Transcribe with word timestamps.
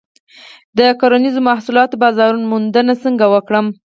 د 0.77 0.79
کرنیزو 0.99 1.41
محصولاتو 1.49 1.95
بازار 2.03 2.31
موندنه 2.51 2.93
څنګه 3.03 3.25
وکړم؟ 3.33 3.67